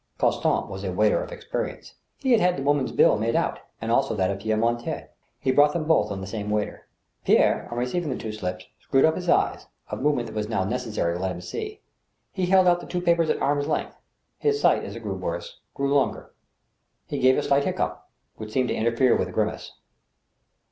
[0.17, 1.93] Constant was a waiter of experience.
[2.17, 5.11] He had had the women's bill made out, and also that of Pierre Mortier.
[5.39, 6.87] He brought them both on the same waiter.
[7.23, 10.49] Pierre, on receiving the two slips, screwed up his eyes, a move ment that was
[10.49, 11.81] now necessary to let him see.
[12.31, 13.95] He held out the two papers at arm's length.
[14.39, 16.31] His sight, as it g^ew worse, grew longer.
[17.05, 17.99] He gave a slight hiccough,
[18.37, 19.73] which seemed to interfere with a grimace.